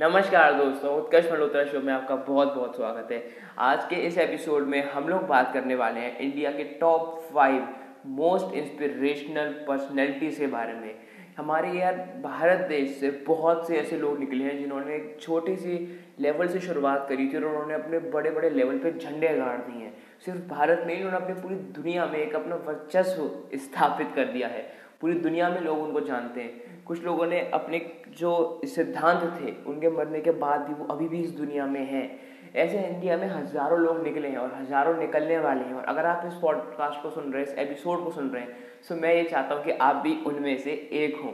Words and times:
नमस्कार 0.00 0.54
दोस्तों, 0.54 0.96
उत्कर्ष 0.96 1.32
मल्होत्रा 1.32 1.64
शो 1.64 1.80
में 1.80 1.92
आपका 1.92 2.16
बहुत 2.16 2.54
बहुत 2.54 2.76
स्वागत 2.76 3.12
है। 3.12 3.24
आज 3.58 3.84
के 3.84 3.96
इस 3.96 4.18
एपिसोड 4.18 4.62
में 4.62 4.90
हम 4.90 5.08
लोग 5.08 5.22
बात 5.22 5.54
करने 5.54 5.74
वाले 5.74 6.00
हैं 6.00 6.18
इंडिया 6.18 6.50
के 6.50 6.64
top 6.64 7.30
five 7.34 7.68
most 8.06 8.54
inspirational 8.54 9.64
personality 9.68 10.30
के 10.30 10.46
बारे 10.46 10.72
में। 10.72 10.94
हमारे 11.38 11.68
यार 11.68 12.20
भारत 12.22 12.60
देश 12.60 13.00
से 13.00 13.10
बहुत 13.10 13.68
से 13.68 13.78
ऐसे 13.78 13.96
लोग 13.96 14.18
निकले 14.18 14.44
हैं 14.44 14.58
जिन्होंने 14.58 14.94
एक 14.94 15.18
छोटी 15.20 15.56
सी 15.56 16.04
लेवल 16.20 16.48
से 16.48 16.60
शुरुआत 16.60 17.06
करी 17.08 17.28
थी 17.28 17.36
और 17.36 17.44
उन्होंने 17.44 17.74
अपने 17.74 17.98
बड़े 17.98 18.30
बड़े 18.30 18.50
लेवल 18.50 18.78
पे 18.78 18.98
झंडे 18.98 19.28
गाड़ 19.28 19.58
दिए 19.58 19.84
हैं। 19.84 19.96
सिर्फ़ 20.24 20.40
भारत 20.40 20.84
में 20.86 20.96
ही 20.96 21.04
उन्होंने 21.04 21.26
अपनी 21.26 21.42
पूरी 21.42 21.54
दुनिया 21.54 22.06
में 22.06 22.18
एक 22.18 22.34
अपना 22.34 22.56
वर्चस्व 22.56 23.30
स्थापित 23.54 24.08
कर 24.16 24.24
दिया 24.24 24.48
है। 24.48 24.81
पूरी 25.02 25.14
दुनिया 25.20 25.48
में 25.50 25.60
लोग 25.60 25.78
उनको 25.80 26.00
जानते 26.00 26.40
हैं। 26.40 26.84
कुछ 26.86 27.04
लोगों 27.04 27.26
ने 27.26 27.40
अपने 27.54 27.80
जो 28.18 28.60
सिद्धांत 28.66 29.22
थे 29.40 29.54
उनके 29.66 29.90
मरने 29.90 30.20
के 30.20 30.30
बाद 30.38 30.60
भी 30.60 30.74
वो 30.74 30.86
अभी 30.86 31.08
भी 31.08 31.22
इस 31.22 31.30
दुनिया 31.36 31.66
में 31.66 31.84
हैं। 31.86 32.08
ऐसे 32.56 32.78
इंडिया 32.80 33.16
में 33.16 33.28
हज़ारों 33.28 33.78
लोग 33.80 34.02
निकले 34.04 34.28
हैं 34.28 34.38
और 34.38 34.54
हज़ारों 34.54 34.96
निकलने 34.98 35.38
वाले 35.40 35.64
हैं। 35.64 35.74
और 35.74 35.84
अगर 35.84 36.06
आप 36.06 36.26
इस 36.26 36.34
पॉडकास्ट 36.34 37.02
को 37.02 37.10
सुन 37.10 37.32
रहे 37.32 37.42
हैं 37.42 37.48
इस 37.48 37.58
एपिसोड 37.58 38.04
को 38.04 38.10
सुन 38.10 38.28
रहे 38.30 38.42
हैं 38.42 38.56
सो 38.82 38.94
मैं 38.96 39.14
ये 39.14 39.22
चाहता 39.24 39.54
हूँ 39.54 39.64
कि 39.64 39.70
आप 39.70 39.96
भी 39.96 40.16
उनमें 40.26 40.58
से 40.58 40.70
एक 40.94 41.20
हों। 41.24 41.32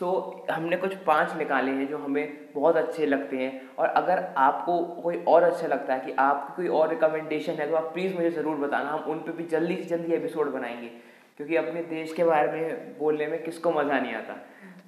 सो 0.00 0.06
so, 0.06 0.50
हमने 0.50 0.76
कुछ 0.76 0.94
पाँच 1.04 1.36
निकाले 1.36 1.70
हैं 1.70 1.86
जो 1.88 1.98
हमें 1.98 2.36
बहुत 2.54 2.76
अच्छे 2.76 3.06
लगते 3.06 3.36
हैं। 3.36 3.60
और 3.78 3.88
अगर 3.88 4.24
आपको 4.36 4.78
कोई 5.02 5.22
और 5.28 5.42
अच्छा 5.42 5.66
लगता 5.66 5.94
है 5.94 6.00
कि 6.00 6.12
आपकी 6.20 6.56
कोई 6.56 6.68
और 6.70 6.88
रिकमेंडेशन 6.90 7.52
है 7.52 7.68
तो 7.70 7.76
आप 7.76 7.92
प्लीज़ 7.94 8.14
मुझे 8.14 8.30
ज़रूर 8.30 8.56
बताना। 8.56 8.90
हम 8.90 9.10
उन 9.10 9.18
पर 9.18 9.32
भी 9.32 9.44
जल्दी 9.46 9.76
से 9.76 9.84
जल्दी 9.86 10.14
एपिसोड 10.14 10.52
बनाएँगे। 10.52 10.90
क्योंकि 11.40 11.56
अपने 11.56 11.82
देश 11.84 12.12
के 12.12 12.24
बारे 12.24 12.50
में 12.52 12.98
बोलने 12.98 13.26
में 13.26 13.42
किसको 13.42 13.72
मज़ा 13.72 13.98
नहीं 14.00 14.14
आता। 14.14 14.36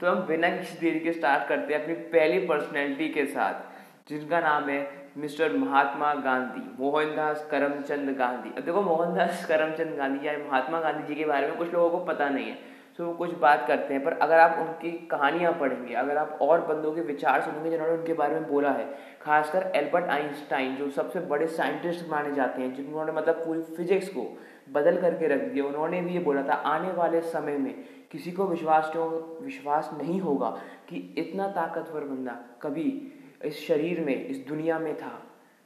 तो 0.00 0.06
हम 0.06 0.26
बिना 0.26 0.48
किसी 0.50 0.78
देरी 0.80 1.00
के 1.00 1.12
स्टार्ट 1.12 1.48
करते 1.48 1.74
हैं 1.74 1.82
अपनी 1.82 1.94
पहली 2.12 2.38
पर्सनैलिटी 2.46 3.08
के 3.08 3.24
साथ, 3.26 4.08
जिनका 4.08 4.40
नाम 4.40 4.68
है 4.68 4.86
मिस्टर 5.16 5.52
महात्मा 5.54 6.12
गांधी, 6.14 6.60
मोहनदास 6.78 7.46
करमचंद 7.50 8.16
गांधी। 8.18 8.50
अब 8.50 8.64
देखो, 8.64 8.82
मोहनदास 8.82 9.44
करमचंद 9.46 9.96
गांधी 9.96 10.26
या 10.26 10.38
महात्मा 10.40 10.80
गांधी 10.80 11.06
जी 11.06 11.14
के 11.14 11.24
बारे 11.26 11.46
में 11.46 11.56
कुछ 11.56 11.72
लोगों 11.72 11.90
को 11.90 12.04
पता 12.04 12.28
नहीं 12.28 12.46
है 12.46 12.76
तो 12.98 13.06
वो 13.06 13.12
कुछ 13.14 13.34
बात 13.38 13.64
करते 13.66 13.94
हैं। 13.94 14.02
पर 14.04 14.12
अगर 14.12 14.38
आप 14.38 14.56
उनकी 14.58 14.90
कहानियाँ 15.10 15.52
पढ़ेंगे, 15.52 15.94
अगर 15.94 16.16
आप 16.16 16.38
और 16.42 16.60
बंदों 16.66 16.92
के 16.92 17.00
विचार 17.02 17.40
सुनेंगे 17.40 17.70
जिन्होंने 17.70 17.92
उनके 17.94 18.12
बारे 18.12 18.34
में 18.34 18.48
बोला 18.48 18.70
है, 18.70 18.86
खासकर 19.22 19.70
एल्बर्ट 19.76 20.08
आइंस्टाइन, 20.10 20.74
जो 20.76 20.88
सबसे 20.90 21.20
बड़े 21.22 21.46
साइंटिस्ट 21.48 22.08
माने 22.10 22.34
जाते 22.34 22.62
हैं, 22.62 22.74
जिन्होंने 22.74 23.12
मतलब 23.12 23.44
पूरी 23.44 23.62
फिजिक्स 23.76 24.08
को 24.08 24.26
बदल 24.72 25.00
करके 25.00 25.26
रख 25.26 25.42
दिया। 25.42 25.64
उन्होंने 25.64 26.00
भी 26.02 26.14
ये 26.14 26.18
बोला 26.20 26.42
था, 26.42 26.52
आने 26.52 26.92
वाले 26.92 27.20
समय 27.20 27.58
में 27.58 27.74
किसी 28.12 28.32
को 28.32 28.46
विश्वास 28.46 28.92
विश्वास 28.96 29.90
नहीं 29.98 30.20
होगा 30.20 30.50
कि 30.88 30.96
इतना 31.18 31.48
ताकतवर 31.48 32.04
बंदा 32.04 32.38
कभी 32.62 32.90
इस 33.44 33.66
शरीर 33.66 34.00
में, 34.00 34.26
इस 34.26 34.46
दुनिया 34.48 34.78
में 34.78 34.94
था। 34.96 35.12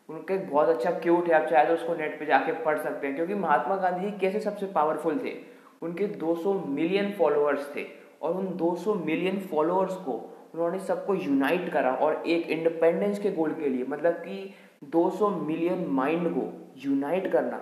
उनका 0.09 0.35
एक 0.35 0.51
बहुत 0.51 0.69
अच्छा 0.69 0.91
क्यूट 0.91 1.29
है, 1.29 1.35
आप 1.35 1.49
चाहे 1.49 1.67
तो 1.67 1.75
उसको 1.75 1.95
नेट 1.95 2.19
पे 2.19 2.27
जाके 2.27 2.53
पढ़ 2.65 2.79
सकते 2.79 3.07
हैं, 3.07 3.17
क्योंकि 3.17 3.35
महात्मा 3.35 3.77
गांधी 3.77 4.11
कैसे 4.21 4.41
सबसे 4.41 4.67
पावरफुल 4.67 5.19
थे? 5.25 5.35
उनके 5.83 6.07
200 6.17 6.53
मिलियन 6.69 7.13
फॉलोअर्स 7.13 7.75
थे 7.77 7.87
और 8.23 8.37
उन 8.37 8.47
200 8.57 8.95
मिलियन 8.97 9.39
फॉलोअर्स 9.51 9.95
को 9.97 10.13
उन्होंने 10.55 10.79
सबको 10.79 11.15
यूनाइट 11.15 11.69
करा 11.73 11.93
और 11.95 12.23
एक 12.27 12.51
इंडिपेंडेंस 12.51 13.19
के 13.19 13.31
गोल 13.31 13.55
के 13.55 13.69
लिए 13.69 13.85
मतलब 13.89 14.13
कि 14.19 14.55
200 14.93 15.29
मिलियन 15.39 15.87
माइंड 15.91 16.29
को 16.29 16.47
यूनाइट 16.79 17.31
करना। 17.33 17.61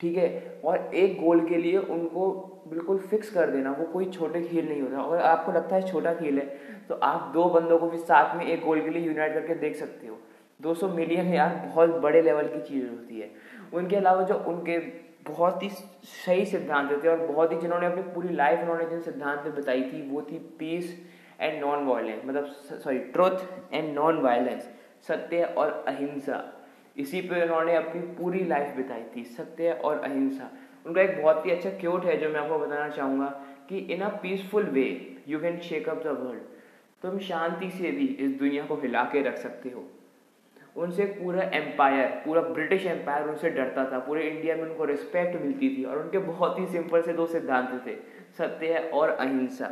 ठीक 0.00 0.16
है? 0.16 0.60
और 0.64 0.94
एक 0.94 1.20
गोल 1.20 1.46
के 1.48 1.56
लिए 1.56 1.78
उनको 1.78 2.30
बिल्कुल 2.68 2.98
फिक्स 3.00 3.30
कर 3.30 3.50
देना, 3.50 3.70
वो 3.70 3.84
कोई 3.84 4.04
छोटे 4.06 4.42
खेल 4.42 4.68
नहीं 4.68 4.80
होता। 4.82 5.00
अगर 5.00 5.22
आपको 5.22 5.52
लगता 5.52 5.76
है 5.76 5.88
छोटा 5.88 6.14
खेल 6.14 6.38
है 6.38 6.46
तो 6.88 6.94
आप 6.94 7.30
दो 7.34 7.44
बंदों 7.50 7.78
को 7.78 7.88
भी 7.90 7.98
साथ 7.98 8.36
में 8.36 8.44
एक 8.46 8.64
गोल 8.64 8.80
के 8.80 8.90
लिए 8.90 9.02
यूनाइट 9.02 9.32
करके 9.34 9.54
देख 9.56 9.76
सकते 9.76 10.06
हो। 10.06 10.18
200 10.60 10.88
मिलियन 10.88 11.32
यार 11.34 11.54
बहुत 11.66 11.90
बड़े 12.00 12.22
लेवल 12.22 12.46
की 12.46 12.60
चीज़ 12.62 12.88
होती 12.88 13.20
है। 13.20 13.30
उनके 13.74 13.96
अलावा 13.96 14.22
जो 14.22 14.34
उनके 14.48 14.78
बहुत 15.28 15.62
ही 15.62 15.68
सही 15.68 16.44
सिद्धांत 16.46 16.90
थे 17.04 17.08
और 17.08 17.26
बहुत 17.26 17.52
ही 17.52 17.56
जिन्होंने 17.58 17.86
अपनी 17.86 18.02
पूरी 18.14 18.34
लाइफ 18.34 18.60
उन्होंने 18.60 18.84
जिन 18.86 19.00
सिद्धांत 19.02 19.46
बताई 19.48 19.82
थी, 19.82 20.08
वो 20.10 20.22
थी 20.22 20.38
पीस 20.58 20.94
एंड 21.40 21.60
नॉन 21.60 21.86
वायलेंस 21.86 22.22
मतलब 22.26 22.44
sorry 22.84 22.98
truth 22.98 23.72
and 23.72 23.94
non 23.94 24.20
violence 24.22 24.68
सत्य 25.08 25.42
और 25.58 25.84
अहिंसा। 25.88 26.38
इसी 26.96 27.20
पे 27.22 27.42
उन्होंने 27.42 27.74
अपनी 27.76 28.00
पूरी 28.16 28.44
लाइफ 28.44 28.76
बिताई 28.76 29.02
थी 29.16 29.24
सत्य 29.26 29.72
और 29.84 29.98
अहिंसा। 30.00 30.50
उनका 30.86 31.02
एक 31.02 31.20
बहुत 31.22 31.46
ही 31.46 31.50
अच्छा 31.50 31.70
क्योट 31.80 32.04
है 32.04 32.16
जो 32.16 32.28
मैं 32.28 32.40
आपको 32.40 32.58
बताना 32.58 32.88
चाहूँगा 32.90 33.26
कि 33.68 33.78
in 33.78 34.00
a 34.00 34.08
peaceful 34.22 34.64
way 34.70 34.86
you 35.28 35.38
can 35.40 35.58
shake 35.60 35.88
up 35.88 36.02
the 36.04 36.16
world 36.20 36.42
तुम 37.02 37.18
शांति 37.20 37.70
से 37.70 37.90
भी 37.90 38.06
इस 38.06 38.38
दुनिया 38.38 38.64
को 38.66 38.76
हिला 38.76 39.02
के 39.12 39.22
रख 39.22 39.36
सकते 39.38 39.70
हो। 39.70 39.84
उनसे 40.76 41.04
पूरा 41.06 41.42
एम्पायर 41.54 42.08
पूरा 42.24 42.40
ब्रिटिश 42.42 42.86
एम्पायर 42.86 43.28
उनसे 43.28 43.50
डरता 43.50 43.84
था। 43.92 43.98
पूरे 43.98 44.22
इंडिया 44.22 44.56
में 44.56 44.62
उनको 44.62 44.84
रिस्पेक्ट 44.84 45.40
मिलती 45.42 45.68
थी 45.76 45.84
और 45.84 45.98
उनके 45.98 46.18
बहुत 46.26 46.58
ही 46.58 46.66
सिंपल 46.66 47.02
से 47.02 47.12
दो 47.12 47.26
सिद्धांत 47.26 47.70
थे 47.86 47.94
सत्य 48.38 48.90
और 48.94 49.10
अहिंसा। 49.10 49.68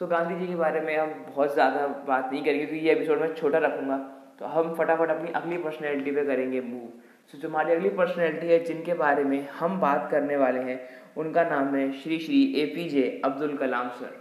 सो 0.00 0.04
so, 0.04 0.10
गांधी 0.10 0.38
जी 0.38 0.46
के 0.46 0.56
बारे 0.56 0.80
में 0.80 0.96
हम 0.96 1.14
बहुत 1.28 1.54
ज़्यादा 1.54 1.86
बात 2.08 2.32
नहीं 2.32 2.44
करेंगे 2.44 2.66
क्योंकि 2.66 2.86
ये 2.86 2.92
एपिसोड 2.92 3.20
में 3.20 3.34
छोटा 3.34 3.58
रखूँगा। 3.58 3.96
तो 4.38 4.46
हम 4.46 4.74
फटाफट 4.74 5.10
अपनी 5.10 5.30
अगली 5.32 5.56
पर्सनैलिटी 5.58 6.10
पे 6.10 6.24
करेंगे 6.24 6.60
मूव 6.60 6.88
सो 7.32 7.38
जो 7.38 7.48
हमारी 7.48 7.72
अगली 7.72 7.88
पर्सनैलिटी 7.90 8.46
है, 8.46 8.58
जिनके 8.64 8.94
बारे 8.94 9.24
में 9.24 9.48
हम 9.50 9.80
बात 9.80 10.08
करने 10.10 10.36
वाले 10.36 10.60
हैं, 10.60 10.80
उनका 11.16 11.44
नाम 11.44 11.74
है 11.74 11.90
Shri 11.92 12.18
Shri 12.18 12.42
A 12.54 12.64
P 12.66 12.88
J 12.88 13.20
Abdul 13.24 13.56
Kalam 13.56 13.88
sir 13.90 14.16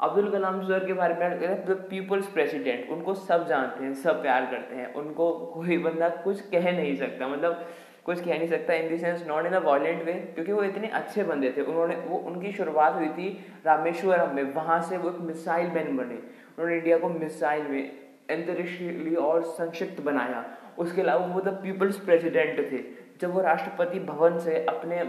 Abdul 0.00 0.30
Kalam 0.30 0.60
sir 0.62 0.84
के 0.86 0.92
बारे 0.92 1.14
में 1.14 1.64
द 1.66 1.76
पीपल्स 1.90 2.26
प्रेसिडेंट 2.26 2.90
उनको 2.90 3.14
सब 3.14 3.46
जानते 3.48 3.84
हैं, 3.84 3.94
सब 3.94 4.22
प्यार 4.22 4.46
करते 4.46 4.76
हैं, 4.76 4.92
उनको 4.94 5.32
कोई 5.54 5.78
बंदा 5.78 6.08
कुछ 6.24 6.40
कह 6.50 6.70
नहीं 6.72 6.96
सकता 6.96 7.28
मतलब 7.28 7.66
कुछ 8.04 8.24
कह 8.24 8.38
नहीं 8.38 8.48
सकता 8.48 8.74
in 8.74 8.88
the 8.88 8.98
sense 8.98 9.24
not 9.28 9.46
in 9.46 9.52
a 9.52 9.58
violent 9.60 10.02
way 10.04 10.12
क्योंकि 10.12 10.52
वो 10.52 10.62
इतने 10.62 10.88
अच्छे 10.88 11.22
बंदे 11.24 11.54
थे, 11.56 11.62
उन्होंने, 11.62 11.96
वो, 11.96 12.16
उनकी 12.18 12.52
शुरुआत 12.52 12.94
हुई 12.94 13.08
थी 13.08 13.28
रामेश्वरम 13.66 14.34
में, 14.36 14.42
वहाँ 14.54 14.80
से 14.82 14.96
वो 14.98 15.10
एक 15.10 15.20
मिसाइल 15.22 15.70
मैन 15.70 15.96
बने, 15.96 16.14
उन्होंने 16.14 16.76
इंडिया 16.76 16.98
को 16.98 17.08
मिसाइल 17.08 17.62
में 17.68 18.03
अंतरिक्ष 18.30 19.16
और 19.16 19.42
संक्षिप्त 19.42 20.02
बनाया। 20.02 20.44
उसके 20.78 21.02
अलावा 21.02 21.26
वो 21.26 21.40
द 21.40 21.48
पीपल्स 21.62 21.98
प्रेसिडेंट 21.98 22.58
थे। 22.72 22.78
जब 23.20 23.30
वो 23.30 23.40
राष्ट्रपति 23.40 23.98
भवन 24.00 24.38
से 24.38 24.64
अपने 24.64 25.02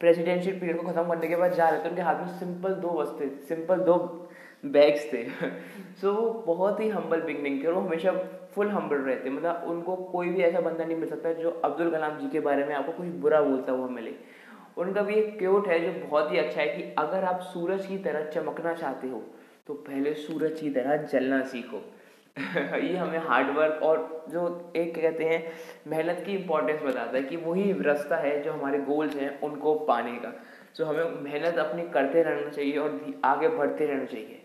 प्रेसिडेंशियल 0.00 0.58
पीरियड 0.60 0.76
को 0.76 0.86
खत्म 0.88 1.08
करने 1.08 1.28
के 1.28 1.36
बाद 1.36 1.52
जा 1.52 1.68
रहे 1.68 1.84
थे 1.84 1.88
उनके 1.88 2.02
हाथ 2.02 2.14
में 2.14 2.38
सिंपल 2.38 2.74
दो 2.74 2.88
वस्ते 2.88 3.28
सिंपल 3.48 3.80
दो 3.80 3.96
बैग्स 4.66 5.12
थे। 5.12 5.24
सो 5.24 6.10
so, 6.10 6.16
वो 6.16 6.44
बहुत 6.46 6.80
ही 6.80 6.88
हम्बल 6.88 7.20
बिगनिंग 7.20 7.62
थे 7.62 7.68
और 7.68 7.74
वो 7.74 7.80
हमेशा 7.80 8.12
फुल 8.54 8.68
हम्बल 8.68 8.96
रहते 8.96 9.30
मतलब 9.30 9.64
उनको 9.66 9.96
कोई 9.96 10.28
भी 10.28 10.42
ऐसा 10.42 10.60
बंदा 10.60 10.84
नहीं 10.84 10.96
मिल 10.96 11.08
सकता 11.08 11.32
जो 11.32 11.50
अब्दुल 11.64 11.90
कलाम 11.90 12.18
जी 12.18 12.28
के 12.28 12.40
बारे 12.40 12.64
में 12.64 12.74
आपको 12.74 12.92
कुछ 12.92 13.06
बुरा 13.06 13.40
बोलता 13.42 13.72
हुआ 13.72 13.88
मिले। 13.88 14.14
उनका 14.76 15.02
भी 15.02 15.14
एक 15.14 15.38
क्योट 15.38 15.68
है 15.68 15.78
जो 15.80 16.06
बहुत 16.08 16.32
ही 16.32 16.38
अच्छा 16.38 16.60
है 16.60 16.66
कि 16.68 16.82
अगर 16.98 17.24
आप 17.24 17.40
सूरज 17.40 17.86
की 17.86 17.98
तरह 17.98 18.24
चमकना 18.30 18.74
चाहते 18.74 19.08
हो 19.08 19.22
तो 19.66 19.74
पहले 19.74 20.14
सूरज 20.14 20.60
की 20.60 20.70
तरह 20.70 20.96
जलना 20.96 21.42
सीखो। 21.42 21.82
ये 22.56 22.96
हमें 22.96 23.18
हार्डवर्क 23.18 23.82
और 23.82 24.24
जो 24.30 24.72
एक 24.76 24.94
कहते 24.94 25.24
हैं 25.24 25.42
मेहनत 25.88 26.22
की 26.26 26.32
इम्पोर्टेंस 26.32 26.80
बताता 26.82 27.16
है 27.16 27.22
कि 27.22 27.36
वही 27.36 27.72
रास्ता 27.82 28.16
है 28.16 28.42
जो 28.42 28.52
हमारे 28.52 28.78
गोल्स 28.78 29.16
हैं 29.16 29.40
उनको 29.40 29.74
पाने 29.86 30.12
का। 30.14 30.32
सो 30.74 30.82
so, 30.82 30.88
हमें 30.90 31.22
मेहनत 31.22 31.58
अपनी 31.58 31.82
करते 31.90 32.22
रहना 32.22 32.50
चाहिए 32.50 32.76
और 32.78 33.00
आगे 33.24 33.48
बढ़ते 33.48 33.86
रहना 33.86 34.04
चाहिए। 34.04 34.42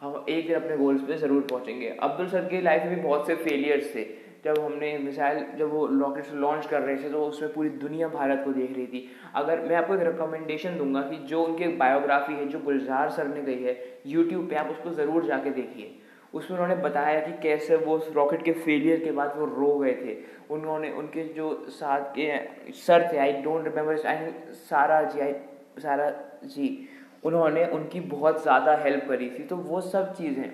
हम 0.00 0.24
एक 0.28 0.46
दिन 0.46 0.56
अपने 0.56 0.76
गोल्स 0.76 1.02
पे 1.02 1.16
ज़रूर 1.16 1.46
पहुँचेंगे। 1.50 1.88
अब्दुल 2.02 2.28
सर 2.28 2.44
की 2.48 2.60
लाइफ 2.60 2.82
में 2.84 3.02
बहुत 3.02 3.26
से 3.26 3.34
फेलियर्स 3.36 3.94
थे। 3.94 4.04
जब 4.44 4.58
हमने 4.58 4.96
मिसाइल 4.98 5.44
जब 5.58 5.72
वो 5.72 5.86
रॉकेट 5.88 6.32
लॉन्च 6.34 6.66
कर 6.66 6.80
रहे 6.80 6.96
थे 6.96 7.10
तो 7.10 7.24
उसमें 7.24 7.52
पूरी 7.52 7.68
दुनिया 7.80 8.08
भारत 8.10 8.42
को 8.44 8.52
देख 8.52 8.76
रही 8.76 8.86
थी। 8.86 9.08
अगर 9.34 9.60
मैं 9.60 9.76
आपको 9.76 9.94
एक 9.94 10.00
रिकमेंडेशन 10.02 10.78
दूँगा 10.78 11.00
कि 11.00 11.16
जो 11.26 11.42
उनकी 11.44 11.68
बायोग्राफी 11.78 12.32
है 12.34 12.48
जो 12.48 12.58
गुलजार 12.60 13.10
सर 13.10 13.28
ने 13.28 13.42
गई 13.42 13.62
है 13.62 13.76
यूट्यूब 14.06 14.48
पे 14.50 14.56
आप 14.56 14.70
उसको 14.70 14.90
ज़रूर 14.94 15.24
जाके 15.26 15.50
देखिए। 15.52 15.98
उसमें 16.34 16.58
उन्होंने 16.58 16.82
बताया 16.82 17.20
कि 17.20 17.32
कैसे 17.42 17.76
वो 17.76 17.96
रॉकेट 18.12 18.42
के 18.42 18.52
फेलियर 18.52 19.04
के 19.04 19.12
बाद 19.12 19.32
वो 19.36 19.44
रो 19.44 19.78
गए 19.78 19.92
थे। 19.92 20.16
उन्होंने, 20.50 20.90
उनके 20.90 21.24
जो 21.24 21.66
साथ 21.68 22.00
के 22.18 22.72
सर 22.72 23.08
थे 23.12 23.18
आई 23.18 23.32
डोंट 23.32 23.64
रिमेम्बर 23.64 24.06
आई 24.06 24.30
सारा 24.52 25.02
जी 25.02 25.20
आई 25.20 25.32
सारा 25.78 26.10
जी, 26.44 26.88
उन्होंने 27.24 27.66
उनकी 27.66 28.00
बहुत 28.00 28.42
ज़्यादा 28.42 28.76
हेल्प 28.76 29.04
करी 29.08 29.30
थी। 29.30 29.44
तो 29.44 29.56
वो 29.56 29.80
सब 29.80 30.14
चीज़ें 30.14 30.50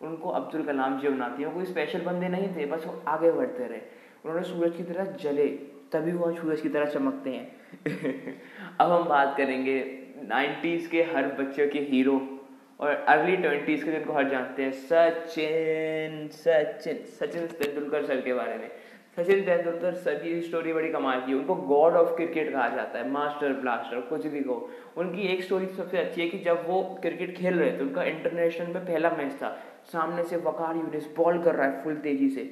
उनको 0.00 0.30
अब्दुल 0.30 0.62
कलाम 0.62 1.00
जी 1.00 1.08
बनाती 1.08 1.42
हैं। 1.42 1.54
कोई 1.54 1.64
स्पेशल 1.64 2.00
बंदे 2.00 2.28
नहीं 2.28 2.48
थे, 2.56 2.66
बस 2.66 2.86
वो 2.86 3.02
आगे 3.08 3.32
बढ़ते 3.32 3.66
रहे। 3.66 3.80
उन्होंने 4.24 4.42
सूरज 4.46 4.76
की 4.76 4.82
तरह 4.82 5.04
जले, 5.04 5.46
तभी 5.92 6.12
वो 6.12 6.32
सूरज 6.32 6.60
की 6.60 6.68
तरह 6.68 6.86
चमकते 6.86 7.30
हैं। 7.30 7.56
अब 8.80 8.92
हम 8.92 9.04
बात 9.04 9.36
करेंगे 9.36 9.82
नाइन्टीज़ 10.28 10.88
के 10.90 11.02
हर 11.02 11.26
बच्चे 11.26 11.66
के 11.66 11.78
हीरो 11.78 12.33
और 12.80 12.90
अर्ली 13.08 13.36
ट्वेंटीज़ 13.36 13.84
के 13.84 13.90
जिनको 13.92 14.12
हर 14.12 14.28
जानते 14.28 14.62
हैं 14.62 14.72
सचिन 14.72 16.28
सचिन 16.32 17.04
सचिन 17.10 17.46
तेंदुलकर 17.48 18.04
सर 18.04 18.20
के 18.20 18.34
बारे 18.34 18.56
में। 18.58 18.70
सचिन 19.16 19.42
तेंदुलकर 19.44 19.92
सर 19.94 20.14
की 20.14 20.40
स्टोरी 20.42 20.72
बड़ी 20.72 20.88
कमाल 20.88 21.20
की 21.20 21.34
उनको 21.34 21.54
गॉड 21.54 21.92
ऑफ़ 21.92 22.14
क्रिकेट 22.16 22.52
कहा 22.52 22.68
जाता 22.68 22.98
है 22.98 23.10
मास्टर 23.10 23.52
ब्लास्टर 23.52 24.00
कुछ 24.00 24.26
भी 24.26 24.40
कहो। 24.40 24.70
उनकी 24.96 25.26
एक 25.26 25.42
स्टोरी 25.42 25.66
सबसे 25.66 25.98
अच्छी 25.98 26.20
है 26.20 26.28
कि 26.28 26.38
जब 26.38 26.64
वो 26.68 26.82
क्रिकेट 27.02 27.36
खेल 27.36 27.58
रहे 27.58 27.72
थे, 27.72 27.80
उनका 27.80 28.04
इंटरनेशनल 28.04 28.66
में 28.66 28.84
पहला 28.86 29.10
मैच 29.10 29.32
था। 29.32 29.56
सामने 29.92 30.24
से 30.24 30.36
वकार 30.36 30.76
यूनिस 30.76 31.06
बॉल 31.16 31.42
कर 31.42 31.54
रहा 31.54 31.66
है 31.66 31.82
फुल 31.84 31.96
तेज़ी 31.96 32.28
से। 32.28 32.50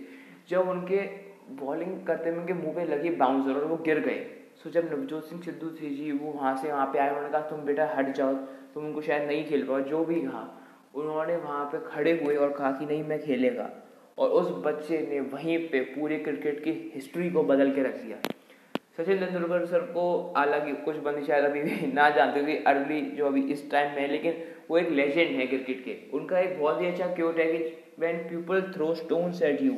जब 0.48 0.68
उनके 0.68 1.00
बॉलिंग 1.56 2.06
करते 2.06 2.30
में 2.30 2.38
उनके 2.38 2.52
मुँह 2.52 2.74
पे 2.74 2.84
लगी 2.84 3.10
बाउंसर 3.10 3.58
और 3.60 3.64
वो 3.64 3.76
गिर 3.76 4.00
गए। 4.00 4.26
सो 4.64 4.70
जब 4.70 4.92
नवजोत 4.92 5.24
सिंह 5.24 5.42
सिद्धू 5.42 5.68
थे 5.68 5.90
जी, 5.90 6.12
वो 6.12 6.32
वहाँ 6.32 6.56
से 6.56 6.72
वहाँ 6.72 6.86
पे 6.86 6.98
आए, 6.98 7.08
उन्होंने 7.08 7.28
कहा, 7.28 7.40
तुम 7.40 7.60
बेटा 7.60 7.94
हट 7.96 8.14
जाओ, 8.14 8.34
तुम 8.74 8.84
उनको 8.84 9.00
शायद 9.02 9.22
नहीं 9.22 9.44
खेल 9.44 9.66
पाओ। 9.66 9.80
जो 9.80 10.04
भी 10.04 10.20
कहा, 10.20 10.62
उन्होंने 10.94 11.36
वहाँ 11.36 11.64
पे 11.64 11.78
खड़े 11.90 12.20
हुए 12.24 12.36
और 12.36 12.52
कहा 12.52 12.70
कि, 12.70 12.86
नहीं, 12.86 13.04
मैं 13.04 13.22
खेलेगा। 13.22 13.70
और 14.18 14.28
उस 14.28 14.64
बच्चे 14.66 15.06
ने 15.10 15.20
वहीं 15.20 15.68
पे 15.68 15.80
पूरे 15.80 16.18
क्रिकेट 16.18 16.64
की 16.64 16.92
हिस्ट्री 16.94 17.30
को 17.30 17.42
बदल 17.42 17.74
के 17.74 17.82
रख 17.82 17.94
दिया। 17.94 18.16
सचिन 18.96 19.18
तेंदुलकर 19.18 19.66
सर 19.66 19.78
को 19.78 20.34
हालाँकि 20.36 20.72
कुछ 20.72 20.96
बंदे 20.96 21.26
शायद 21.26 21.44
अभी 21.44 21.62
भी 21.62 21.92
ना 21.92 22.10
जानते 22.10 22.44
कि 22.44 22.64
अर्ली 22.64 23.00
जो 23.00 23.26
अभी 23.26 23.42
इस 23.52 23.70
टाइम 23.70 23.90
में 23.90 24.00
है, 24.02 24.08
लेकिन 24.08 24.34
वो 24.70 24.78
एक 24.78 24.90
लेजेंड 24.90 25.36
है 25.36 25.46
क्रिकेट 25.46 25.84
के। 25.84 26.16
उनका 26.18 26.38
एक 26.38 26.60
बहुत 26.60 26.80
ही 26.80 26.86
अच्छा 26.86 27.06
क्योट 27.06 27.38
है 27.38 27.52
कि 27.52 27.84
when 27.98 28.16
people 28.16 28.62
throw 28.62 28.94
stones 28.94 29.42
at 29.42 29.62
you 29.62 29.72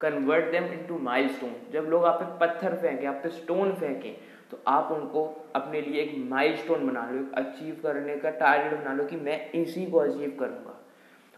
convert 0.00 0.50
them 0.52 0.64
into 0.64 0.98
milestone 1.00 1.54
जब 1.72 1.86
लोग 1.90 2.04
आप 2.04 2.22
पे 2.22 2.38
पत्थर 2.40 2.74
फेंकें, 2.76 3.06
आप 3.06 3.20
पे 3.22 3.28
स्टोन 3.30 3.72
फेंकें 3.74 4.14
तो 4.50 4.58
आप 4.68 4.90
उनको 4.92 5.24
अपने 5.56 5.80
लिए 5.80 6.02
एक 6.02 6.14
माइलस्टोन 6.30 6.86
बना 6.86 7.08
लो 7.10 7.24
अचीव 7.36 7.80
करने 7.82 8.16
का 8.16 8.30
टारगेट 8.32 8.78
बना 8.80 8.92
लो 8.94 9.04
कि 9.04 9.16
मैं 9.18 9.38
इसी 9.52 9.86
को 9.86 9.98
अचीव 9.98 10.36
करूँगा। 10.40 10.74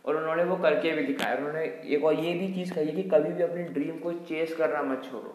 और 0.05 0.17
उन्होंने 0.17 0.45
वो 0.45 0.57
करके 0.57 0.91
भी 0.93 1.03
दिखाया। 1.05 1.37
उन्होंने 1.37 1.63
एक 1.87 2.05
और 2.05 2.15
ये 2.15 2.33
भी 2.35 2.53
चीज़ 2.55 2.73
कही 2.75 2.93
कि 2.93 3.03
कभी 3.05 3.33
भी 3.33 3.43
अपनी 3.43 3.63
ड्रीम 3.65 3.99
को 3.99 4.13
चेस 4.13 4.55
करना 4.57 4.83
मत 4.83 5.03
छोड़ो, 5.05 5.35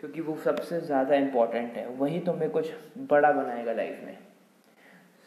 क्योंकि 0.00 0.20
वो 0.20 0.36
सबसे 0.44 0.80
ज़्यादा 0.80 1.14
इम्पोर्टेंट 1.16 1.76
है। 1.76 1.86
वही 1.96 2.20
तुम्हें 2.20 2.50
कुछ 2.50 2.70
बड़ा 3.10 3.32
बनाएगा 3.32 3.72
लाइफ 3.72 4.00
में। 4.06 4.18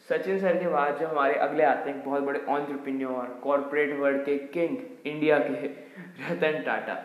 सचिन 0.08 0.38
सर 0.38 0.56
के 0.56 0.68
बाद 0.68 0.98
जो 0.98 1.06
हमारे 1.08 1.34
अगले 1.38 1.64
आते 1.64 1.90
हैं, 1.90 2.04
बहुत 2.04 2.22
बड़े 2.22 2.40
ऑन्टरप्रीन्योर 2.48 3.40
कॉरपोरेट 3.42 3.98
वर्ल्ड 3.98 4.24
के 4.24 4.36
किंग 4.38 4.76
इंडिया 5.06 5.38
के 5.40 5.66
रतन 5.66 6.62
टाटा। 6.62 6.96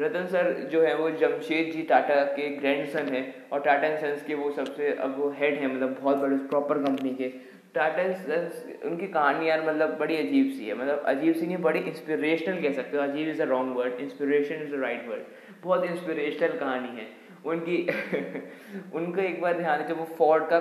रतन 0.00 0.26
सर 0.26 0.52
जो 0.72 0.82
है 0.82 0.94
वो 0.96 1.10
जमशेद 1.10 1.72
जी 1.72 1.82
टाटा 1.88 2.22
के 2.36 2.48
ग्रैंड 2.56 2.86
सन 2.88 3.08
है 3.14 3.22
और 3.52 3.60
टाटा 3.60 3.86
एंड 3.86 3.98
सन्स 3.98 4.22
के 4.22 4.34
वो 4.34 4.50
सबसे 4.50 4.92
अब 4.94 5.18
वो 5.18 5.30
हेड 5.38 5.58
है 5.60 5.74
मतलब 5.74 5.96
बहुत 6.00 6.16
बड़े 6.16 6.36
प्रॉपर 6.36 6.78
कंपनी 6.84 7.10
के। 7.14 7.28
टाटा 7.74 8.02
एंड 8.02 8.14
सन्स, 8.16 8.64
उनकी 8.84 9.06
कहानी 9.08 9.48
यार 9.48 9.62
मतलब 9.68 9.96
बड़ी 9.98 10.16
अजीब 10.16 10.50
सी 10.52 10.66
है। 10.66 10.74
मतलब 10.74 11.02
अजीब 11.06 11.34
सी 11.34 11.46
नहीं, 11.46 11.56
बड़ी 11.56 11.80
इंस्पिरेशनल 11.80 12.60
कह 12.62 12.72
सकते 12.72 12.96
हो। 12.96 13.02
अजीब 13.02 13.28
is 13.28 13.42
a 13.42 13.44
wrong 13.44 13.76
word 13.76 14.00
inspiration 14.00 14.62
is 14.62 14.74
a 14.74 14.80
right 14.80 15.08
word 15.08 15.22
बहुत 15.64 15.84
इंस्पिरेशनल 15.84 16.58
कहानी 16.58 17.00
है। 17.00 17.06
उनकी 17.46 17.76
उनका 18.94 19.22
एक 19.22 19.40
बार 19.42 19.56
ध्यान 19.58 19.80
है 19.80 19.88
जब 19.88 19.98
वो 19.98 20.04
फोर्ड 20.18 20.44
का 20.52 20.58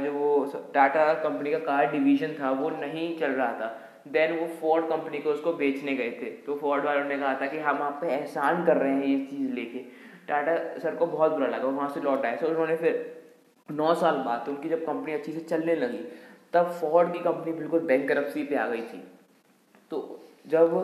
जो 0.00 0.12
वो 0.12 0.70
टाटा 0.74 1.12
कंपनी 1.14 1.50
का 1.50 1.58
कार 1.58 1.90
डिवीज़न 1.92 2.34
था, 2.40 2.50
वो 2.50 2.70
नहीं 2.70 3.16
चल 3.18 3.30
रहा 3.32 3.52
था। 3.52 3.89
देन 4.08 4.38
वो 4.38 4.46
फोर्ड 4.60 4.88
कंपनी 4.88 5.18
को 5.18 5.30
उसको 5.30 5.52
बेचने 5.52 5.94
गए 5.94 6.10
थे। 6.12 6.30
तो 6.46 6.54
फोर्ड 6.56 6.84
वालों 6.84 7.04
ने 7.04 7.18
कहा 7.18 7.34
था 7.40 7.46
कि 7.46 7.58
हम 7.58 7.82
आप 7.82 7.98
पे 8.02 8.08
एहसान 8.08 8.64
कर 8.66 8.76
रहे 8.76 8.92
हैं 8.92 9.04
ये 9.04 9.18
चीज़ 9.26 9.52
लेके। 9.52 9.78
टाटा 10.28 10.56
सर 10.78 10.94
को 10.94 11.06
बहुत 11.06 11.32
बुरा 11.32 11.46
लगा 11.46 11.68
वहाँ 11.68 11.88
से 11.88 12.00
लौट 12.00 12.24
आए। 12.26 12.36
तो 12.36 12.48
उन्होंने 12.48 12.76
फिर 12.76 12.98
नौ 13.68 13.94
साल 13.94 14.16
बाद 14.24 14.48
उनकी 14.48 14.68
जब 14.68 14.84
कंपनी 14.86 15.12
अच्छी 15.12 15.32
से 15.32 15.40
चलने 15.40 15.74
लगी, 15.76 16.04
तब 16.52 16.70
फोर्ड 16.80 17.12
की 17.12 17.18
कंपनी 17.20 17.52
बिल्कुल 17.52 17.80
बैंक 17.80 18.10
पे 18.10 18.54
आ 18.56 18.66
गई 18.68 18.82
थी। 18.82 19.02
तो 19.90 19.98
जब 20.46 20.74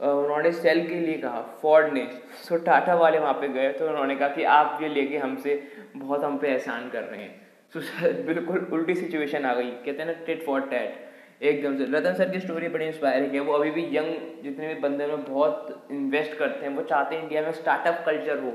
उन्होंने 0.00 0.50
सेल 0.52 0.86
के 0.88 0.94
लिए 0.94 1.16
कहा 1.18 1.40
फोर्ड 1.62 1.92
ने 1.92 2.06
सो 2.42 2.56
टाटा 2.64 2.94
वाले 2.94 3.18
वहाँ 3.18 3.32
पे 3.34 3.48
गए। 3.48 3.72
तो 3.72 3.88
उन्होंने 3.88 4.16
कहा 4.16 4.28
कि 4.28 4.44
आप 4.52 4.78
ये 4.82 4.88
लेके 4.88 5.16
हमसे 5.18 5.62
बहुत 5.96 6.24
हम 6.24 6.38
पे 6.38 6.48
एहसान 6.48 6.88
कर 6.90 7.02
रहे 7.02 7.20
हैं। 7.20 7.46
तो 7.74 7.80
बिल्कुल 8.24 8.66
उल्टी 8.72 8.94
सिचुएशन 8.94 9.44
आ 9.44 9.54
गई। 9.54 9.70
कहते 9.70 10.02
हैं 10.02 10.06
ना 10.06 10.12
टिट 10.26 10.44
फॉर 10.44 10.60
टैट 10.60 11.06
एकदम 11.40 11.76
से। 11.76 11.84
रतन 11.88 12.14
सर 12.14 12.30
की 12.30 12.40
स्टोरी 12.40 12.68
बड़ी 12.68 12.84
इंस्पायरिंग 12.86 13.34
है। 13.34 13.40
वो 13.40 13.52
अभी 13.52 13.70
भी 13.70 13.82
यंग 13.96 14.42
जितने 14.42 14.68
भी 14.68 14.80
बंदे 14.80 15.06
में 15.06 15.24
बहुत 15.24 15.88
इन्वेस्ट 15.90 16.34
करते 16.34 16.66
हैं। 16.66 16.74
वो 16.76 16.82
चाहते 16.82 17.14
हैं 17.14 17.22
इंडिया 17.22 17.42
में 17.42 17.52
स्टार्टअप 17.52 18.02
कल्चर 18.06 18.38
हो। 18.38 18.50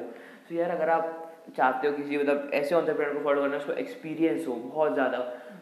तो 0.50 0.56
यार, 0.56 0.69
अगर 0.69 0.89
आप 0.89 1.19
चाहते 1.57 1.88
हो 1.88 1.94
किसी 1.94 2.18
मतलब 2.18 2.50
ऐसे 2.53 2.75
ऑन्टरप्रेनर 2.75 3.13
को 3.13 3.19
फॉलो 3.19 3.41
करना, 3.41 3.57
उसको 3.57 3.74
एक्सपीरियंस 3.74 4.47
हो 4.47 4.53
बहुत 4.56 4.94
ज़्यादा। 4.94 5.18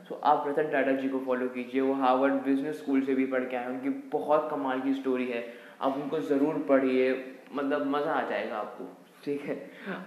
तो 0.09 0.15
आप 0.23 0.45
रतन 0.47 0.69
टाटा 0.71 0.91
जी 0.91 1.09
को 1.09 1.19
फॉलो 1.19 1.47
कीजिए। 1.47 1.81
वो 1.81 1.93
हार्वर्ड 1.93 2.33
बिज़नेस 2.33 2.77
स्कूल 2.77 3.01
से 3.01 3.15
भी 3.15 3.25
पढ़ 3.25 3.43
के 3.43 3.57
आए 3.57 3.67
उनकी 3.67 3.89
बहुत 4.11 4.47
कमाल 4.51 4.81
की 4.81 4.93
स्टोरी 4.93 5.27
है। 5.27 5.45
आप 5.81 5.95
उनको 5.95 6.19
ज़रूर 6.19 6.65
पढ़िए। 6.69 7.13
मतलब 7.53 7.85
मज़ा 7.87 8.11
आ 8.11 8.29
जाएगा 8.29 8.55
आपको। 8.55 8.87
ठीक 9.25 9.41
है। 9.41 9.55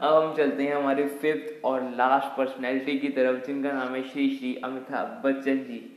अब 0.02 0.14
हम 0.14 0.34
चलते 0.34 0.62
हैं 0.62 0.75
हमारे 0.75 1.05
फिफ्थ 1.06 1.64
और 1.64 1.82
लास्ट 1.96 2.37
पर्सनैलिटी 2.37 2.99
की 2.99 3.08
तरफ़, 3.08 3.44
जिनका 3.46 3.72
नाम 3.72 3.94
है 3.94 4.02
श्री 4.02 4.28
श्री 4.31 4.55
अमिताभ 4.64 5.20
बच्चन 5.26 5.58
जी। 5.58 5.94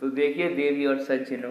तो 0.00 0.08
देखिए 0.10 0.48
देवी 0.54 0.86
और 0.86 0.98
सज्जनो 1.04 1.48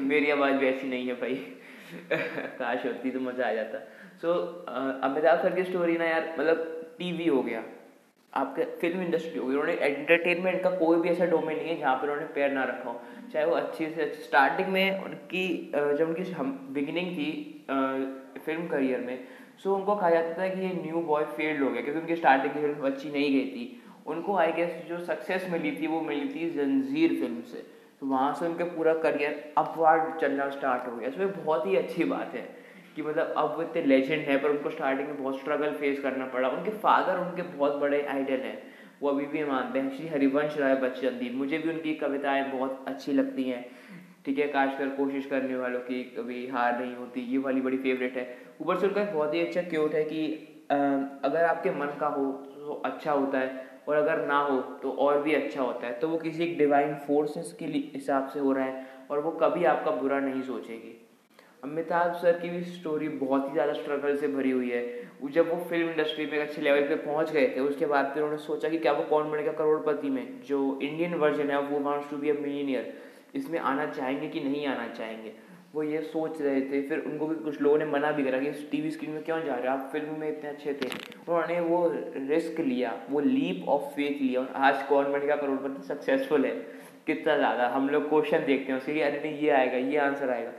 मेरी 0.04 0.30
आवाज़ 0.30 0.54
वैसी 0.56 0.88
नहीं 0.88 1.06
है 1.06 1.14
भाई। 1.14 1.34
काश 2.58 2.84
होती 2.86 3.10
तो 3.10 3.20
मज़ा 3.20 3.46
आ 3.48 3.52
जाता। 3.52 3.78
सो 4.22 4.32
अमिताभ 5.04 5.42
सर 5.42 5.54
की 5.56 5.64
स्टोरी 5.64 5.96
ना 5.98 6.04
यार 6.04 6.34
मतलब 6.38 6.64
टीवी 6.98 7.26
हो 7.26 7.42
गया। 7.42 7.62
आपके 8.32 8.64
फ़िल्म 8.80 9.02
इंडस्ट्री 9.02 9.38
हो 9.38 9.46
गई। 9.46 9.54
उन्होंने 9.54 9.72
एंटरटेनमेंट 9.86 10.62
का 10.62 10.70
कोई 10.76 11.00
भी 11.00 11.08
ऐसा 11.08 11.24
डोमेन 11.26 11.56
नहीं 11.56 11.68
है 11.68 11.78
जहाँ 11.80 11.94
पर 11.96 12.10
उन्होंने 12.10 12.26
पैर 12.34 12.52
ना 12.52 12.64
रखा 12.64 12.90
हो। 12.90 13.00
चाहे 13.32 13.44
वो 13.46 13.54
अच्छी 13.54 13.88
से 13.88 14.02
अच्छी 14.02 14.22
स्टार्टिंग 14.22 14.68
में 14.68 15.04
उनकी 15.04 15.44
जब 15.74 16.06
उनकी 16.08 16.30
हम 16.32 16.52
बिगिनिंग 16.74 17.10
थी 17.16 17.30
फ़िल्म 18.44 18.66
करियर 18.68 19.00
में 19.00 19.18
सो 19.62 19.74
उनको 19.74 19.94
कहा 19.96 20.10
जाता 20.10 20.38
था 20.38 20.48
कि 20.48 20.60
ये 20.60 20.72
न्यू 20.82 21.00
बॉय 21.02 21.24
फेल्ड 21.36 21.62
हो 21.62 21.70
गया, 21.70 21.82
क्योंकि 21.82 22.00
उनकी 22.00 22.16
स्टार्टिंग 22.16 22.52
की 22.54 22.60
फ़िल्म 22.60 22.86
अच्छी 22.86 23.10
नहीं 23.10 23.32
गई 23.32 23.46
थी। 23.46 23.64
उनको 24.06 24.36
आई 24.36 24.52
गेस 24.52 24.70
जो 24.88 24.98
सक्सेस 25.04 25.46
मिली 25.50 25.72
थी, 25.72 25.86
वो 25.86 26.00
मिली 26.00 26.28
थी 26.28 26.50
जंजीर 26.50 27.20
फ़िल्म 27.20 27.42
से। 27.42 27.66
तो 28.00 28.06
वहाँ 28.06 28.32
से 28.34 28.46
उनका 28.46 28.64
पूरा 28.66 28.94
करियर 28.94 29.52
अपवार्ड 29.58 30.20
चलना 30.20 30.48
स्टार्ट 30.50 30.86
हो 30.88 30.96
गया। 30.96 31.10
तो 31.10 31.20
ये 31.20 31.26
बहुत 31.26 31.66
ही 31.66 31.76
अच्छी 31.76 32.04
बात 32.04 32.34
है 32.34 32.42
कि 32.96 33.02
मतलब 33.02 33.34
अब 33.36 33.54
वो 33.56 33.62
इतने 33.62 33.82
लेजेंड 33.82 34.20
है, 34.20 34.38
पर 34.38 34.50
उनको 34.50 34.70
स्टार्टिंग 34.70 35.08
में 35.08 35.22
बहुत 35.22 35.38
स्ट्रगल 35.40 35.72
फेस 35.72 36.00
करना 36.00 36.26
पड़ा। 36.26 36.48
उनके 36.48 36.70
फादर 36.78 37.18
उनके 37.18 37.42
बहुत 37.56 37.76
बड़े 37.76 38.02
आइडल 38.06 38.40
हैं। 38.40 38.58
वो 39.02 39.10
अभी 39.10 39.26
भी 39.26 39.44
मानते 39.44 39.78
हैं। 39.78 39.96
श्री 39.96 40.08
हरिवंश 40.08 40.56
राय 40.58 40.74
बच्चन 40.76 41.18
दी। 41.18 41.30
मुझे 41.30 41.58
भी 41.58 41.68
उनकी 41.68 41.94
कविताएँ 41.94 42.44
बहुत 42.52 42.84
अच्छी 42.88 43.12
लगती 43.12 43.44
हैं। 43.44 43.64
ठीक 44.24 44.38
है 44.38 44.48
खासकर 44.48 44.88
कोशिश 44.88 45.26
करने 45.26 45.56
वालों 45.56 45.80
की 45.80 46.02
कभी 46.16 46.46
हार 46.46 46.78
नहीं 46.80 46.94
होती। 46.96 47.20
ये 47.32 47.38
वाली 47.38 47.60
बड़ी 47.60 47.76
फेवरेट 47.78 48.16
है। 48.16 48.26
ऊपर 48.60 48.78
से 48.78 48.86
उनका 48.86 49.04
बहुत 49.04 49.34
ही 49.34 49.40
अच्छा 49.40 49.62
क्योट 49.62 49.94
है 49.94 50.04
कि 50.04 50.26
अगर 50.70 51.44
आपके 51.44 51.70
मन 51.70 51.96
का 52.00 52.06
हो 52.06 52.24
तो 52.44 52.82
अच्छा 52.84 53.12
होता 53.12 53.38
है। 53.38 53.66
और 53.88 53.96
अगर 53.96 54.24
ना 54.26 54.38
हो 54.40 54.60
तो 54.82 54.90
और 55.00 55.22
भी 55.22 55.34
अच्छा 55.34 55.60
होता 55.62 55.86
है। 55.86 55.92
तो 56.00 56.08
वो 56.08 56.16
किसी 56.18 56.42
एक 56.44 56.56
डिवाइन 56.58 56.94
फोर्सेस 57.06 57.52
के 57.58 57.66
हिसाब 57.66 58.28
से 58.28 58.40
हो 58.40 58.52
रहा 58.52 58.64
है 58.64 58.86
और 59.10 59.20
वो 59.20 59.30
कभी 59.42 59.64
आपका 59.64 59.90
बुरा 59.92 60.18
नहीं 60.20 60.42
सोचेगी। 60.42 60.94
अमिताभ 61.64 62.12
सर 62.14 62.38
की 62.40 62.48
भी 62.48 62.62
स्टोरी 62.64 63.08
बहुत 63.08 63.46
ही 63.48 63.52
ज़्यादा 63.52 63.72
स्ट्रगल 63.72 64.16
से 64.16 64.28
भरी 64.28 64.50
हुई 64.50 64.70
है। 64.70 64.82
जब 65.32 65.50
वो 65.50 65.56
फ़िल्म 65.70 65.88
इंडस्ट्री 65.90 66.26
में 66.26 66.38
अच्छे 66.38 66.62
लेवल 66.62 66.82
पे 66.88 66.96
पहुँच 66.96 67.30
गए 67.32 67.46
थे, 67.56 67.60
उसके 67.60 67.86
बाद 67.86 68.10
फिर 68.14 68.22
उन्होंने 68.22 68.42
सोचा 68.42 68.68
कि 68.68 68.78
क्या 68.78 68.92
वो 68.92 69.04
कौन 69.04 69.30
बनेगा 69.30 69.52
करोड़पति 69.52 70.10
में? 70.10 70.40
जो 70.42 70.78
इंडियन 70.82 71.14
वर्जन 71.14 71.50
है, 71.50 71.60
वो 71.60 71.80
wants 71.80 72.10
to 72.10 72.16
be 72.16 72.30
a 72.30 72.34
millionaire 72.34 72.92
इसमें 73.34 73.58
आना 73.60 73.86
चाहेंगे 73.86 74.28
कि 74.28 74.40
नहीं 74.40 74.66
आना 74.66 74.86
चाहेंगे? 74.88 75.32
वो 75.74 75.82
ये 75.82 76.00
सोच 76.00 76.42
रहे 76.42 76.60
थे, 76.60 76.82
फिर 76.82 76.98
उनको 76.98 77.26
भी 77.26 77.34
कुछ 77.34 77.60
लोगों 77.60 77.78
ने 77.78 77.84
मना 77.84 78.10
भी 78.12 78.24
करा 78.24 78.38
कि 78.38 78.50
टीवी 78.70 78.90
स्क्रीन 78.90 79.10
में 79.10 79.22
क्यों 79.22 79.44
जा 79.44 79.54
रहे 79.54 79.68
हो? 79.68 79.78
आप 79.78 79.88
फ़िल्म 79.92 80.20
में 80.20 80.28
इतने 80.28 80.50
अच्छे 80.50 80.72
थे। 80.72 80.88
उन्होंने 81.28 81.60
वो 81.60 81.92
रिस्क 82.16 82.60
लिया, 82.60 83.00
वो 83.10 83.20
लीप 83.20 83.68
ऑफ़ 83.68 83.82
फेथ 83.82 84.22
लिया। 84.22 84.40
और 84.40 84.52
आज 84.56 84.82
कौन 84.82 85.12
बनेगा 85.12 85.36
करोड़पति 85.36 85.82
सक्सेसफुल 85.82 86.44
है। 86.44 86.50
कितना 87.06 87.36
ज़्यादा। 87.36 87.68
हम 87.68 87.88
लोग 87.88 88.08
क्वेश्चन 88.08 88.38
देखते 88.46 88.72
हैं 88.72 88.78
उसके 88.78 88.92
लिए, 88.92 89.02
अरे 89.02 89.20
नहीं, 89.20 89.38
ये 89.38 89.50
आएगा, 89.50 89.76
ये 89.76 89.96
आंसर 89.96 90.30
आएगा। 90.30 90.52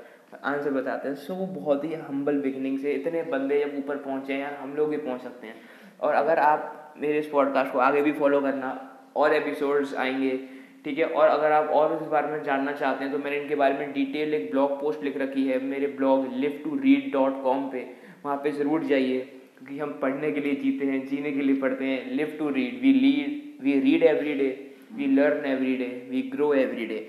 आंसर 0.43 0.71
बताते 0.71 1.07
हैं। 1.07 1.15
सो 1.15 1.35
वो 1.35 1.45
बहुत 1.45 1.83
ही 1.83 1.93
हम्बल 1.93 2.41
बिगनिंग 2.41 2.79
से 2.79 2.91
इतने 2.91 3.23
बंदे 3.23 3.65
जब 3.65 3.77
ऊपर 3.77 3.97
पहुँचे 3.97 4.33
हैं, 4.33 4.57
हम 4.57 4.75
लोग 4.75 4.89
भी 4.89 4.97
पहुँच 4.97 5.21
सकते 5.21 5.47
हैं। 5.47 5.55
और 6.01 6.13
अगर 6.13 6.39
आप 6.39 6.93
मेरे 6.97 7.19
इस 7.19 7.27
पॉडकास्ट 7.27 7.73
को 7.73 7.79
आगे 7.79 8.01
भी 8.01 8.11
फॉलो 8.11 8.41
करना, 8.41 8.95
और 9.15 9.33
एपिसोड्स 9.33 9.95
आएँगे 9.95 10.58
ठीक 10.85 10.97
है? 10.97 11.05
और 11.05 11.27
अगर 11.27 11.51
आप 11.51 11.69
और 11.71 11.97
इस 12.01 12.07
बारे 12.07 12.31
में 12.31 12.43
जानना 12.43 12.71
चाहते 12.73 13.03
हैं 13.03 13.11
तो 13.13 13.19
मैंने 13.19 13.37
इनके 13.37 13.55
बारे 13.55 13.77
में 13.77 13.91
डिटेल 13.93 14.33
एक 14.33 14.49
ब्लॉग 14.51 14.79
पोस्ट 14.81 15.03
लिख 15.03 15.17
रखी 15.17 15.47
है, 15.47 15.59
मेरे 15.63 15.87
blog 15.97 16.27
live 16.35 16.61
to 16.63 16.75
read 16.79 17.11
dot 17.13 17.41
com 17.43 17.67
पर 17.67 17.85
वहाँ 18.25 18.37
पर 18.37 18.51
ज़रूर 18.51 18.83
जाइए, 18.83 19.19
क्योंकि 19.57 19.79
हम 19.79 19.97
पढ़ने 20.01 20.31
के 20.31 20.41
लिए 20.41 20.55
जीते 20.55 20.85
हैं, 20.85 21.05
जीने 21.07 21.31
के 21.31 21.41
लिए 21.41 21.55
पढ़ते 21.61 21.85
हैं। 21.85 22.11
Live 22.11 22.35
to 22.39 22.49
read 22.49 22.81
we 22.81 22.93
lead 22.93 23.63
we 23.63 23.79
read 23.81 24.03
every 24.05 24.33
day 24.33 24.49
we 24.93 25.05
learn 25.15 25.45
every 25.45 25.75
day 25.77 25.87
we 26.09 26.21
grow 26.29 26.53
every 26.55 26.85
day 26.85 26.99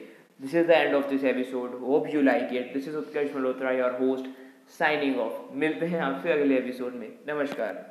this 0.41 0.55
is 0.55 0.67
the 0.67 0.71
end 0.71 0.95
of 0.95 1.09
this 1.11 1.25
episode 1.25 1.79
hope 1.81 2.15
you 2.15 2.23
like 2.23 2.57
it 2.57 2.73
this 2.75 2.89
is 2.89 2.97
Utkarsh 2.97 3.37
Malhotra 3.37 3.71
your 3.73 3.97
host 4.01 4.27
signing 4.79 5.19
off 5.21 5.55
मिलते 5.55 5.87
हैं 5.87 6.01
आपसे 6.03 6.33
अगले 6.33 6.59
episode 6.59 6.95
में। 6.95 7.09
नमस्कार। 7.29 7.90